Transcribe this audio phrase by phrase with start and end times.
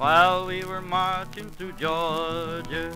[0.00, 2.90] while we were marching through Georgia.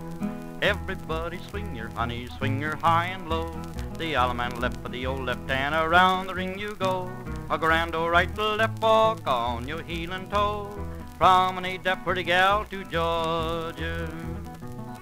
[0.62, 3.50] Everybody swing your honey, swing your high and low.
[3.98, 7.12] The Allemande left for the old left hand, around the ring you go.
[7.50, 10.72] A grand old right to left walk on your heel and toe.
[11.18, 14.08] Promenade that pretty gal to Georgia.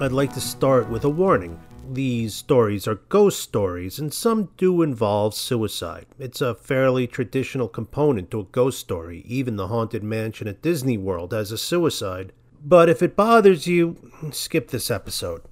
[0.00, 1.56] I'd like to start with a warning.
[1.90, 6.06] These stories are ghost stories, and some do involve suicide.
[6.18, 9.22] It's a fairly traditional component to a ghost story.
[9.26, 12.32] Even the Haunted Mansion at Disney World has a suicide.
[12.64, 15.42] But if it bothers you, skip this episode.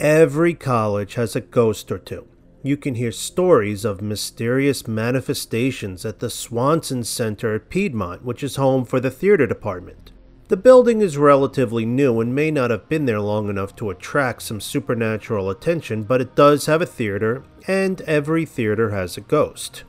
[0.00, 2.28] Every college has a ghost or two.
[2.62, 8.56] You can hear stories of mysterious manifestations at the Swanson Center at Piedmont, which is
[8.56, 10.12] home for the theater department.
[10.48, 14.40] The building is relatively new and may not have been there long enough to attract
[14.40, 19.84] some supernatural attention, but it does have a theater, and every theater has a ghost.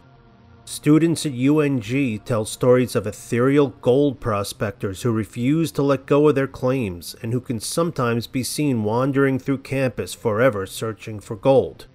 [0.66, 6.36] Students at UNG tell stories of ethereal gold prospectors who refuse to let go of
[6.36, 11.88] their claims and who can sometimes be seen wandering through campus forever searching for gold.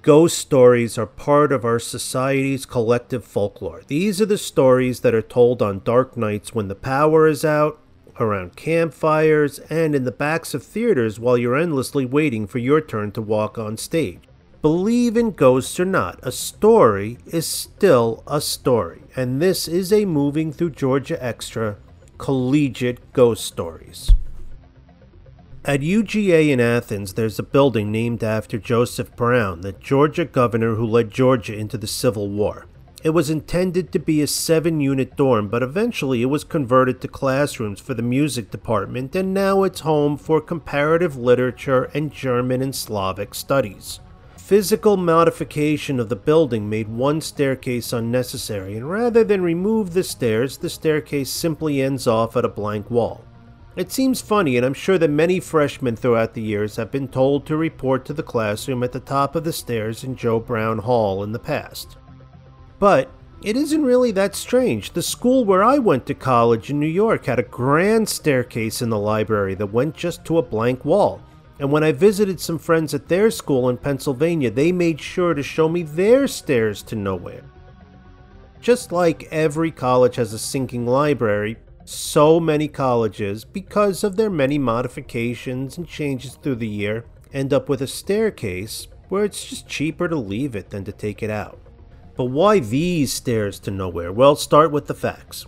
[0.00, 3.82] Ghost stories are part of our society's collective folklore.
[3.86, 7.78] These are the stories that are told on dark nights when the power is out
[8.20, 13.12] around campfires, and in the backs of theaters while you're endlessly waiting for your turn
[13.12, 14.20] to walk on stage.
[14.60, 20.04] Believe in ghosts or not, a story is still a story, and this is a
[20.04, 21.76] Moving Through Georgia Extra
[22.18, 24.10] collegiate ghost stories.
[25.64, 30.86] At UGA in Athens, there's a building named after Joseph Brown, the Georgia governor who
[30.86, 32.66] led Georgia into the Civil War.
[33.04, 37.08] It was intended to be a seven unit dorm, but eventually it was converted to
[37.08, 42.74] classrooms for the music department, and now it's home for comparative literature and German and
[42.74, 44.00] Slavic studies.
[44.36, 50.56] Physical modification of the building made one staircase unnecessary, and rather than remove the stairs,
[50.56, 53.24] the staircase simply ends off at a blank wall.
[53.76, 57.46] It seems funny, and I'm sure that many freshmen throughout the years have been told
[57.46, 61.22] to report to the classroom at the top of the stairs in Joe Brown Hall
[61.22, 61.96] in the past.
[62.78, 63.10] But
[63.42, 64.92] it isn't really that strange.
[64.92, 68.90] The school where I went to college in New York had a grand staircase in
[68.90, 71.20] the library that went just to a blank wall.
[71.60, 75.42] And when I visited some friends at their school in Pennsylvania, they made sure to
[75.42, 77.42] show me their stairs to nowhere.
[78.60, 84.58] Just like every college has a sinking library, so many colleges, because of their many
[84.58, 90.08] modifications and changes through the year, end up with a staircase where it's just cheaper
[90.08, 91.58] to leave it than to take it out.
[92.18, 94.12] But why these stairs to nowhere?
[94.12, 95.46] Well, start with the facts.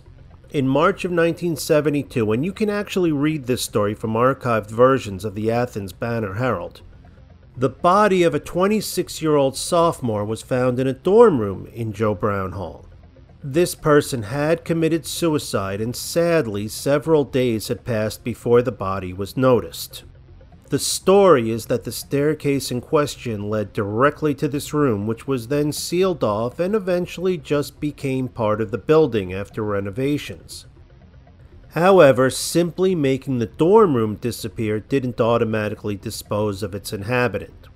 [0.51, 5.35] In March of 1972, and you can actually read this story from archived versions of
[5.35, 6.81] the Athens Banner Herald,
[7.57, 11.91] the body of a 26 year old sophomore was found in a dorm room in
[11.91, 12.85] Joe Brown Hall.
[13.43, 19.35] This person had committed suicide, and sadly, several days had passed before the body was
[19.35, 20.05] noticed.
[20.71, 25.49] The story is that the staircase in question led directly to this room, which was
[25.49, 30.67] then sealed off and eventually just became part of the building after renovations.
[31.73, 37.67] However, simply making the dorm room disappear didn't automatically dispose of its inhabitant.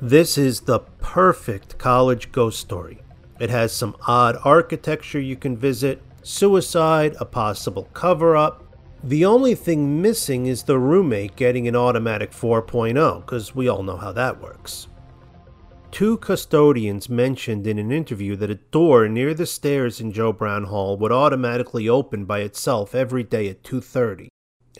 [0.00, 3.02] This is the perfect college ghost story.
[3.40, 8.61] It has some odd architecture you can visit, suicide, a possible cover up,
[9.04, 13.96] the only thing missing is the roommate getting an automatic 4.0, because we all know
[13.96, 14.88] how that works.
[15.90, 20.64] Two custodians mentioned in an interview that a door near the stairs in Joe Brown
[20.64, 24.28] Hall would automatically open by itself every day at 2:30,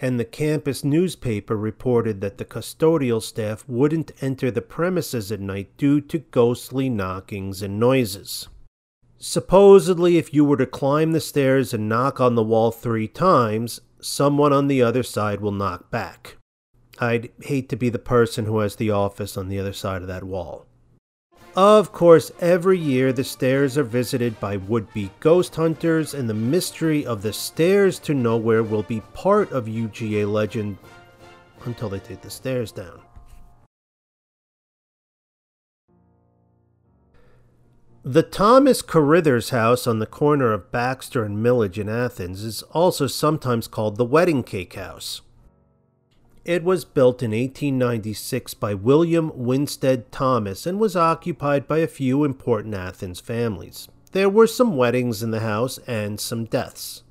[0.01, 5.77] and the campus newspaper reported that the custodial staff wouldn't enter the premises at night
[5.77, 8.49] due to ghostly knockings and noises.
[9.19, 13.83] Supposedly, if you were to climb the stairs and knock on the wall three times,
[14.03, 16.37] someone on the other side will knock back.
[16.99, 20.09] I'd hate to be the person who has the office on the other side of
[20.09, 20.67] that wall.
[21.55, 26.35] Of course, every year the stairs are visited by would be ghost hunters, and the
[26.35, 30.79] mystery of the stairs to nowhere will be part of UGA legend
[31.65, 33.01] until they take the stairs down.
[38.05, 43.07] The Thomas Carithers house on the corner of Baxter and Milledge in Athens is also
[43.07, 45.21] sometimes called the Wedding Cake House.
[46.45, 52.25] It was built in 1896 by William Winstead Thomas and was occupied by a few
[52.25, 53.87] important Athens families.
[54.11, 57.05] There were some weddings in the house and some deaths.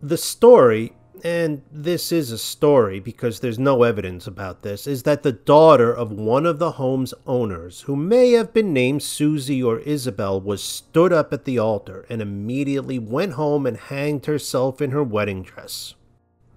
[0.00, 0.94] The story
[1.24, 5.92] and this is a story because there's no evidence about this, is that the daughter
[5.92, 10.62] of one of the home's owners, who may have been named Susie or Isabel, was
[10.62, 15.42] stood up at the altar and immediately went home and hanged herself in her wedding
[15.42, 15.94] dress.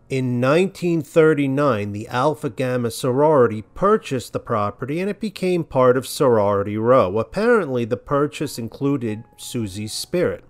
[0.10, 6.78] In 1939, the Alpha Gamma sorority purchased the property and it became part of Sorority
[6.78, 7.18] Row.
[7.18, 10.44] Apparently, the purchase included Susie's spirit.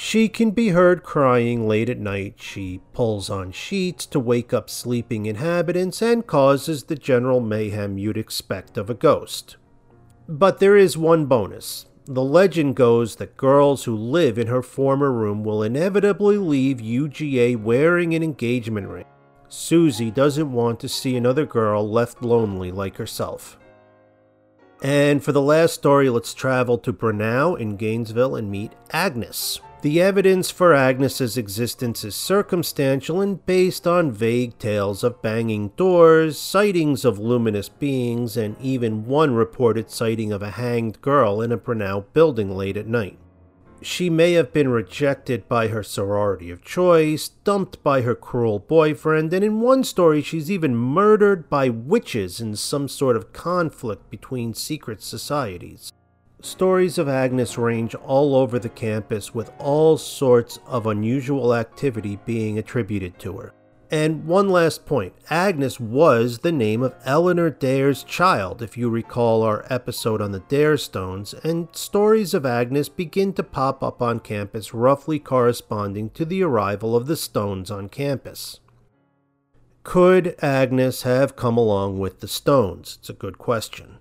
[0.00, 2.34] She can be heard crying late at night.
[2.36, 8.16] She pulls on sheets to wake up sleeping inhabitants and causes the general mayhem you'd
[8.16, 9.56] expect of a ghost.
[10.28, 11.86] But there is one bonus.
[12.04, 17.60] The legend goes that girls who live in her former room will inevitably leave UGA
[17.60, 19.06] wearing an engagement ring.
[19.48, 23.58] Susie doesn't want to see another girl left lonely like herself.
[24.80, 29.60] And for the last story, let's travel to Brenau in Gainesville and meet Agnes.
[29.80, 36.36] The evidence for Agnes's existence is circumstantial and based on vague tales of banging doors,
[36.36, 41.56] sightings of luminous beings, and even one reported sighting of a hanged girl in a
[41.56, 43.20] Brenau building late at night.
[43.80, 49.32] She may have been rejected by her sorority of choice, dumped by her cruel boyfriend,
[49.32, 54.54] and in one story she's even murdered by witches in some sort of conflict between
[54.54, 55.92] secret societies.
[56.40, 62.58] Stories of Agnes range all over the campus with all sorts of unusual activity being
[62.58, 63.52] attributed to her.
[63.90, 69.42] And one last point Agnes was the name of Eleanor Dare's child, if you recall
[69.42, 74.20] our episode on the Dare Stones, and stories of Agnes begin to pop up on
[74.20, 78.60] campus roughly corresponding to the arrival of the Stones on campus.
[79.82, 82.98] Could Agnes have come along with the Stones?
[83.00, 83.97] It's a good question.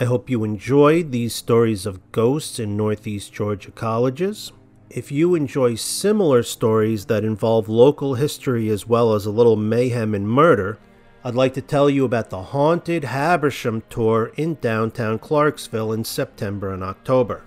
[0.00, 4.50] I hope you enjoyed these stories of ghosts in Northeast Georgia colleges.
[4.88, 10.14] If you enjoy similar stories that involve local history as well as a little mayhem
[10.14, 10.78] and murder,
[11.22, 16.72] I'd like to tell you about the Haunted Habersham Tour in downtown Clarksville in September
[16.72, 17.42] and October.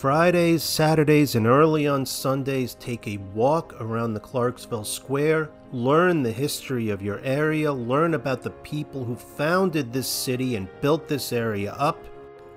[0.00, 6.32] Fridays, Saturdays, and early on Sundays, take a walk around the Clarksville Square, learn the
[6.32, 11.34] history of your area, learn about the people who founded this city and built this
[11.34, 12.02] area up,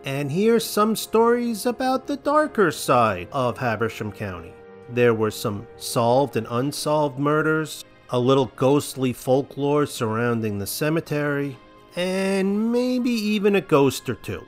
[0.05, 4.53] and hear some stories about the darker side of Habersham County.
[4.91, 11.57] There were some solved and unsolved murders, a little ghostly folklore surrounding the cemetery,
[11.97, 14.45] and maybe even a ghost or two.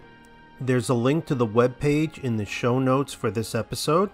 [0.59, 4.09] There's a link to the webpage in the show notes for this episode,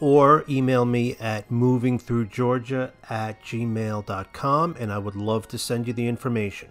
[0.00, 6.08] or email me at movingthroughgeorgia at gmail.com and I would love to send you the
[6.08, 6.70] information.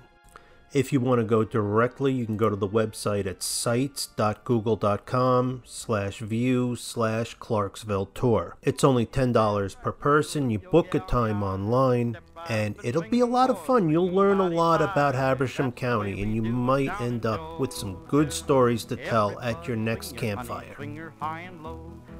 [0.73, 6.19] If you want to go directly, you can go to the website at sites.google.com slash
[6.19, 8.57] view slash Clarksville tour.
[8.61, 10.49] It's only $10 per person.
[10.49, 12.17] You book a time online
[12.49, 13.89] and it'll be a lot of fun.
[13.89, 18.33] You'll learn a lot about Habersham County and you might end up with some good
[18.33, 20.75] stories to tell at your next campfire.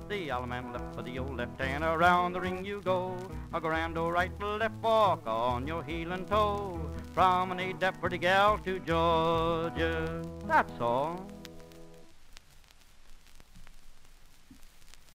[0.10, 3.14] The Allemande left for the old left hand, around the ring you go.
[3.54, 6.80] A grand old right left walk on your heel and toe.
[7.18, 10.22] Promenade that pretty gal to Georgia.
[10.46, 11.37] That's all.